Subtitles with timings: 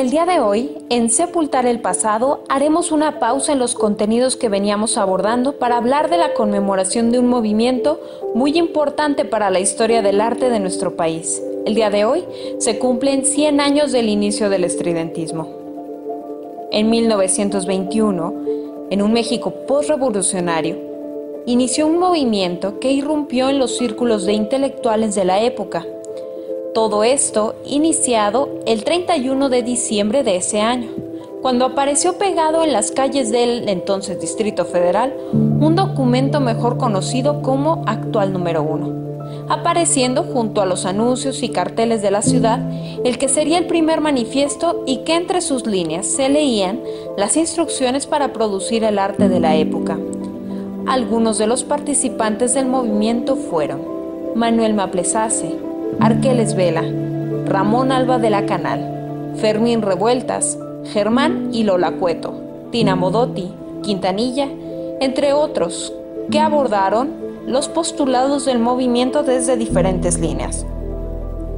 [0.00, 4.48] El día de hoy, en Sepultar el Pasado, haremos una pausa en los contenidos que
[4.48, 8.00] veníamos abordando para hablar de la conmemoración de un movimiento
[8.34, 11.42] muy importante para la historia del arte de nuestro país.
[11.66, 12.24] El día de hoy
[12.56, 15.48] se cumplen 100 años del inicio del estridentismo.
[16.72, 18.34] En 1921,
[18.88, 20.78] en un México postrevolucionario,
[21.44, 25.84] inició un movimiento que irrumpió en los círculos de intelectuales de la época
[26.74, 30.90] todo esto iniciado el 31 de diciembre de ese año,
[31.42, 37.82] cuando apareció pegado en las calles del entonces Distrito Federal un documento mejor conocido como
[37.86, 42.60] Actual Número 1, apareciendo junto a los anuncios y carteles de la ciudad
[43.04, 46.80] el que sería el primer manifiesto y que entre sus líneas se leían
[47.16, 49.98] las instrucciones para producir el arte de la época.
[50.86, 53.80] Algunos de los participantes del movimiento fueron
[54.34, 56.84] Manuel Maplesace, Arqueles Vela,
[57.46, 60.58] Ramón Alba de la Canal, Fermín Revueltas,
[60.92, 62.34] Germán y Lola Cueto,
[62.70, 63.50] Tina Modotti,
[63.82, 64.48] Quintanilla,
[65.00, 65.92] entre otros,
[66.30, 67.10] que abordaron
[67.46, 70.64] los postulados del movimiento desde diferentes líneas,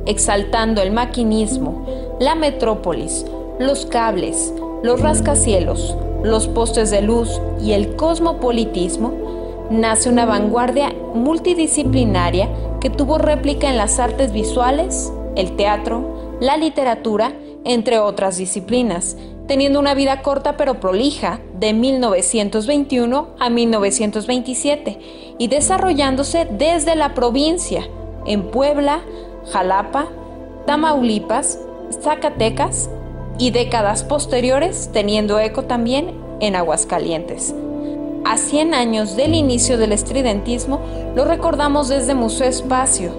[0.06, 1.86] exaltando el maquinismo,
[2.18, 3.26] la metrópolis,
[3.58, 9.12] los cables, los rascacielos, los postes de luz y el cosmopolitismo,
[9.70, 12.48] nace una vanguardia multidisciplinaria
[12.82, 17.32] que tuvo réplica en las artes visuales, el teatro, la literatura,
[17.64, 19.16] entre otras disciplinas,
[19.46, 24.98] teniendo una vida corta pero prolija de 1921 a 1927
[25.38, 27.86] y desarrollándose desde la provincia,
[28.26, 29.00] en Puebla,
[29.52, 30.08] Jalapa,
[30.66, 31.60] Tamaulipas,
[32.02, 32.90] Zacatecas
[33.38, 37.54] y décadas posteriores teniendo eco también en Aguascalientes
[38.24, 40.80] a 100 años del inicio del estridentismo,
[41.14, 43.12] lo recordamos desde Museo Espacio.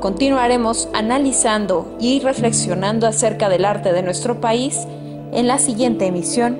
[0.00, 4.86] Continuaremos analizando y reflexionando acerca del arte de nuestro país
[5.32, 6.58] en la siguiente emisión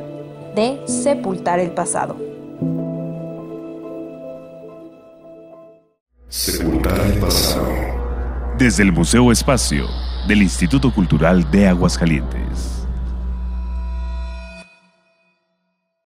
[0.54, 2.16] de Sepultar el Pasado.
[6.28, 7.66] Sepultar el pasado.
[8.56, 9.86] Desde el Museo Espacio
[10.28, 12.79] del Instituto Cultural de Aguascalientes.